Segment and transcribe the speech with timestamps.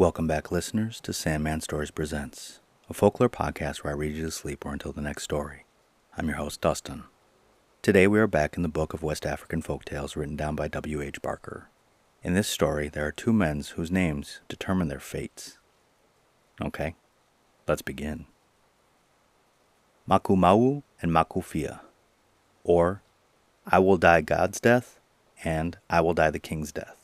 [0.00, 4.30] Welcome back, listeners, to Sandman Stories Presents, a folklore podcast where I read you to
[4.30, 5.66] sleep or until the next story.
[6.16, 7.02] I'm your host, Dustin.
[7.82, 10.68] Today we are back in the book of West African folk tales written down by
[10.68, 11.20] W.H.
[11.20, 11.68] Barker.
[12.22, 15.58] In this story, there are two men whose names determine their fates.
[16.62, 16.94] Okay,
[17.68, 18.24] let's begin.
[20.08, 21.82] Maku Mawu and Maku Fia,
[22.64, 23.02] or
[23.66, 24.98] I will die God's death
[25.44, 26.99] and I will die the king's death.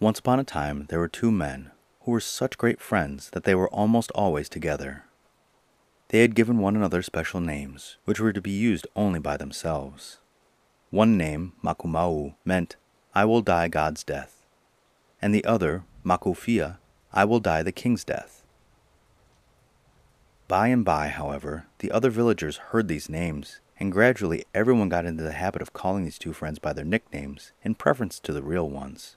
[0.00, 3.54] Once upon a time, there were two men who were such great friends that they
[3.54, 5.04] were almost always together.
[6.08, 10.18] They had given one another special names, which were to be used only by themselves.
[10.90, 12.76] One name, Maku Mawu, meant,
[13.12, 14.46] I will die God's death,
[15.20, 16.78] and the other, Maku Fia,
[17.12, 18.44] I will die the king's death.
[20.46, 25.24] By and by, however, the other villagers heard these names, and gradually everyone got into
[25.24, 28.70] the habit of calling these two friends by their nicknames in preference to the real
[28.70, 29.16] ones.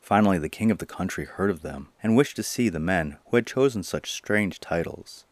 [0.00, 3.18] Finally, the king of the country heard of them and wished to see the men
[3.26, 5.26] who had chosen such strange titles.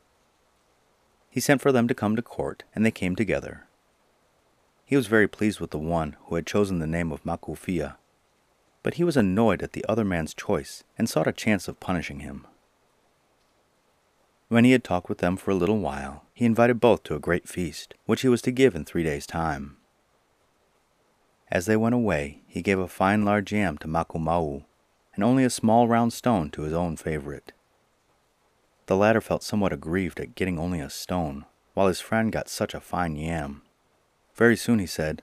[1.31, 3.67] He sent for them to come to court, and they came together.
[4.85, 7.99] He was very pleased with the one who had chosen the name of Maku Fia,
[8.83, 12.21] but he was annoyed at the other man's choice and sought a chance of punishing
[12.21, 12.47] him.
[14.49, 17.21] When he had talked with them for a little while, he invited both to a
[17.21, 19.78] great feast, which he was to give in three days' time.
[21.51, 24.65] As they went away, he gave a fine large yam to Maku Mawu,
[25.15, 27.53] and only a small round stone to his own favorite.
[28.87, 32.75] The latter felt somewhat aggrieved at getting only a stone, while his friend got such
[32.75, 33.63] a fine yam.
[34.35, 35.23] Very soon he said,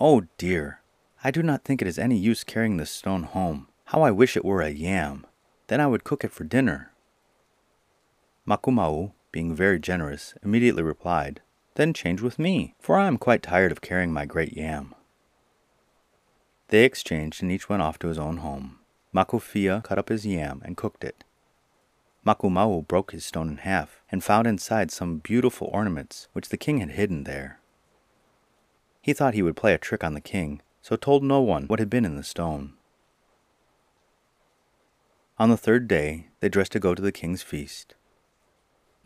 [0.00, 0.80] Oh dear,
[1.22, 3.68] I do not think it is any use carrying this stone home.
[3.86, 5.26] How I wish it were a yam.
[5.68, 6.92] Then I would cook it for dinner.
[8.46, 11.40] Maku Mawu, being very generous, immediately replied,
[11.74, 14.94] Then change with me, for I am quite tired of carrying my great yam.
[16.68, 18.78] They exchanged, and each went off to his own home.
[19.14, 21.24] Maku Fia cut up his yam and cooked it.
[22.26, 26.56] Maku Mawu broke his stone in half and found inside some beautiful ornaments which the
[26.56, 27.60] king had hidden there.
[29.00, 31.78] He thought he would play a trick on the king, so told no one what
[31.78, 32.72] had been in the stone.
[35.38, 37.94] On the third day, they dressed to go to the king's feast.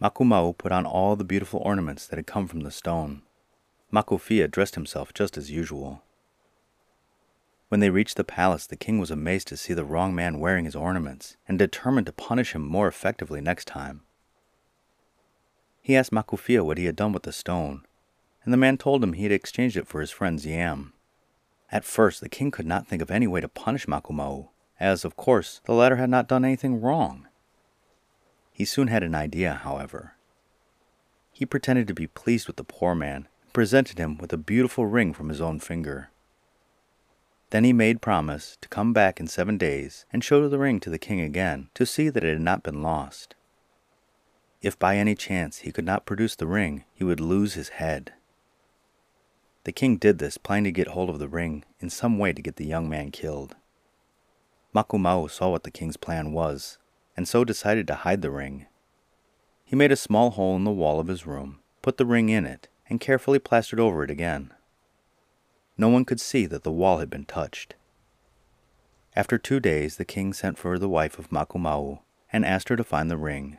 [0.00, 3.20] Maku Mawu put on all the beautiful ornaments that had come from the stone.
[3.92, 6.02] Maku Fia dressed himself just as usual.
[7.70, 10.64] When they reached the palace, the king was amazed to see the wrong man wearing
[10.64, 14.00] his ornaments, and determined to punish him more effectively next time.
[15.80, 17.86] He asked Maku Fia what he had done with the stone,
[18.42, 20.94] and the man told him he had exchanged it for his friend's yam.
[21.70, 24.48] At first, the king could not think of any way to punish Maku Mawu,
[24.80, 27.28] as, of course, the latter had not done anything wrong.
[28.52, 30.14] He soon had an idea, however.
[31.30, 34.86] He pretended to be pleased with the poor man and presented him with a beautiful
[34.86, 36.10] ring from his own finger.
[37.50, 40.90] Then he made promise to come back in seven days and show the ring to
[40.90, 43.34] the king again to see that it had not been lost.
[44.62, 48.12] If by any chance he could not produce the ring, he would lose his head.
[49.64, 52.42] The king did this, planning to get hold of the ring in some way to
[52.42, 53.56] get the young man killed.
[54.74, 56.78] Maku Mawu saw what the king's plan was,
[57.16, 58.66] and so decided to hide the ring.
[59.64, 62.46] He made a small hole in the wall of his room, put the ring in
[62.46, 64.52] it, and carefully plastered over it again
[65.80, 67.74] no one could see that the wall had been touched.
[69.16, 72.76] After two days, the king sent for the wife of Maku Mawu and asked her
[72.76, 73.58] to find the ring.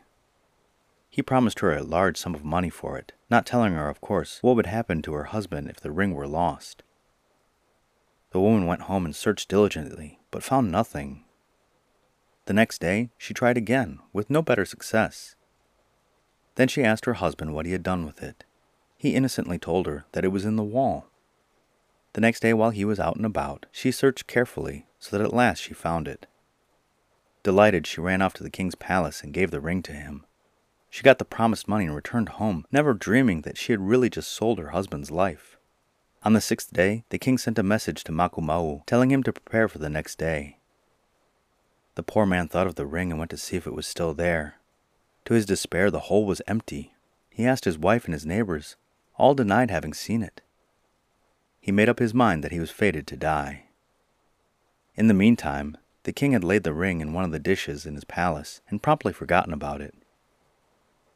[1.10, 4.38] He promised her a large sum of money for it, not telling her, of course,
[4.42, 6.84] what would happen to her husband if the ring were lost.
[8.32, 11.26] The woman went home and searched diligently, but found nothing.
[12.46, 15.36] The next day, she tried again, with no better success.
[16.56, 18.46] Then she asked her husband what he had done with it.
[18.96, 21.11] He innocently told her that it was in the wall.
[22.14, 25.34] The next day, while he was out and about, she searched carefully, so that at
[25.34, 26.28] last she found it.
[27.44, 30.26] Delighted, she ran off to the king's palace and gave the ring to him.
[30.90, 34.30] She got the promised money and returned home, never dreaming that she had really just
[34.30, 35.58] sold her husband's life.
[36.24, 39.32] On the sixth day, the king sent a message to Maku Mawu, telling him to
[39.32, 40.58] prepare for the next day.
[41.96, 44.14] The poor man thought of the ring and went to see if it was still
[44.14, 44.56] there.
[45.26, 46.94] To his despair, the hole was empty.
[47.30, 48.76] He asked his wife and his neighbors.
[49.16, 50.42] All denied having seen it
[51.62, 53.66] he made up his mind that he was fated to die.
[54.96, 57.94] In the meantime, the king had laid the ring in one of the dishes in
[57.94, 59.94] his palace and promptly forgotten about it.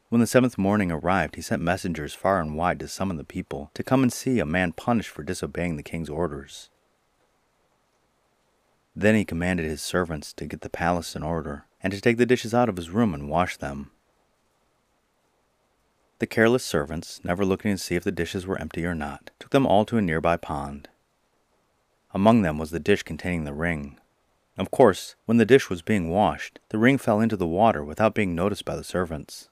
[0.08, 3.72] When the seventh morning arrived, he sent messengers far and wide to summon the people
[3.74, 6.70] to come and see a man punished for disobeying the king's orders.
[8.94, 12.24] Then he commanded his servants to get the palace in order and to take the
[12.24, 13.90] dishes out of his room and wash them.
[16.18, 19.50] The careless servants, never looking to see if the dishes were empty or not, took
[19.50, 20.88] them all to a nearby pond.
[22.14, 23.98] Among them was the dish containing the ring.
[24.56, 28.14] Of course, when the dish was being washed, the ring fell into the water without
[28.14, 29.50] being noticed by the servants.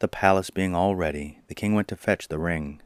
[0.00, 2.82] The palace being all ready, the king went to fetch the ring.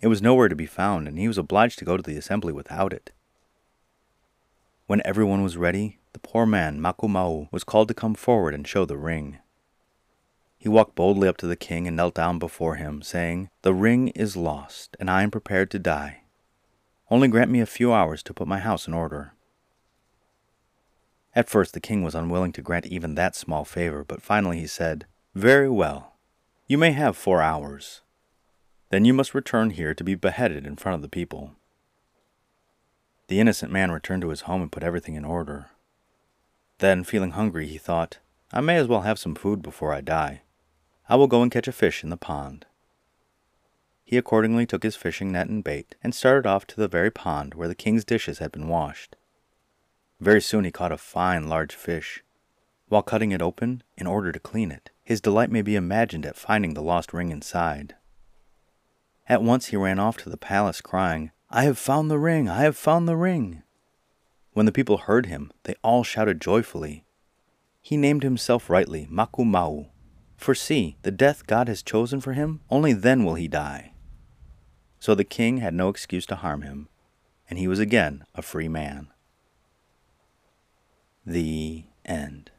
[0.00, 2.52] It was nowhere to be found, and he was obliged to go to the assembly
[2.54, 3.10] without it.
[4.86, 8.66] When everyone was ready, the poor man, Maku Mawu, was called to come forward and
[8.66, 9.38] show the ring.
[10.64, 14.08] He walked boldly up to the king and knelt down before him, saying, The ring
[14.08, 16.22] is lost, and I am prepared to die.
[17.10, 19.34] Only grant me a few hours to put my house in order.
[21.34, 24.66] At first the king was unwilling to grant even that small favor, but finally he
[24.66, 26.14] said, Very well.
[26.66, 28.00] You may have four hours.
[28.88, 31.56] Then you must return here to be beheaded in front of the people.
[33.28, 35.66] The innocent man returned to his home and put everything in order.
[36.78, 38.16] Then, feeling hungry, he thought,
[38.50, 40.40] I may as well have some food before I die.
[41.08, 42.66] I will go and catch a fish in the pond.
[44.04, 47.54] He accordingly took his fishing net and bait and started off to the very pond
[47.54, 49.16] where the king's dishes had been washed.
[50.20, 52.22] Very soon he caught a fine large fish.
[52.88, 56.36] While cutting it open, in order to clean it, his delight may be imagined at
[56.36, 57.94] finding the lost ring inside.
[59.26, 62.48] At once he ran off to the palace, crying, I have found the ring!
[62.48, 63.62] I have found the ring!
[64.52, 67.04] When the people heard him, they all shouted joyfully.
[67.80, 69.88] He named himself rightly Maku Mawu,
[70.44, 73.94] for see, the death God has chosen for him, only then will he die.
[75.00, 76.90] So the king had no excuse to harm him,
[77.48, 79.08] and he was again a free man.
[81.24, 82.50] The end.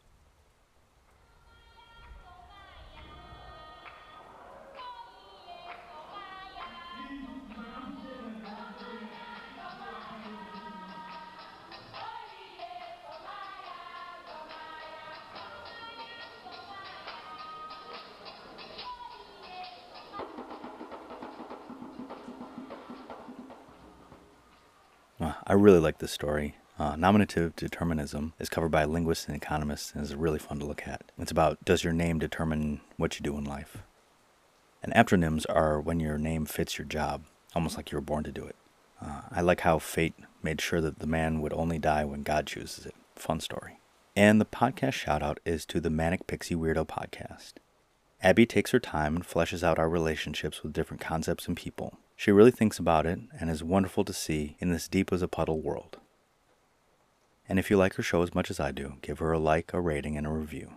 [25.47, 26.56] I really like this story.
[26.80, 30.88] Uh, nominative determinism is covered by linguists and economists and is really fun to look
[30.88, 31.03] at.
[31.19, 33.83] It's about does your name determine what you do in life?
[34.81, 38.31] And aptronyms are when your name fits your job, almost like you were born to
[38.31, 38.56] do it.
[39.00, 42.48] Uh, I like how fate made sure that the man would only die when God
[42.48, 42.95] chooses it.
[43.15, 43.80] Fun story.
[44.15, 47.53] And the podcast shout out is to the Manic Pixie Weirdo podcast.
[48.24, 52.00] Abby takes her time and fleshes out our relationships with different concepts and people.
[52.15, 55.27] She really thinks about it and is wonderful to see in this deep as a
[55.27, 55.97] puddle world.
[57.47, 59.73] And if you like her show as much as I do, give her a like,
[59.73, 60.73] a rating, and a review.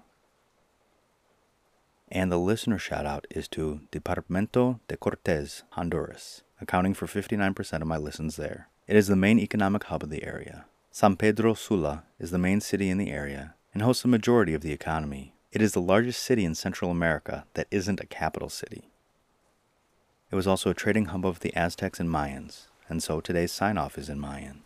[2.11, 7.87] And the listener shout out is to Departamento de Cortes, Honduras, accounting for 59% of
[7.87, 8.69] my listens there.
[8.87, 10.65] It is the main economic hub of the area.
[10.91, 14.63] San Pedro Sula is the main city in the area and hosts the majority of
[14.63, 15.35] the economy.
[15.53, 18.91] It is the largest city in Central America that isn't a capital city.
[20.31, 23.79] It was also a trading hub of the Aztecs and Mayans, and so today's sign
[23.79, 24.63] off is in Mayan.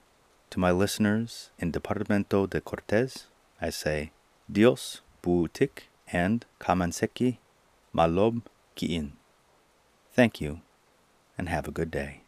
[0.51, 3.27] To my listeners in Departamento de Cortes,
[3.61, 4.11] I say
[4.51, 7.39] Dios buutik and Kamanseki
[7.95, 8.43] Malob
[8.77, 9.13] Kiin.
[10.13, 10.63] Thank you,
[11.39, 12.22] and have a good day.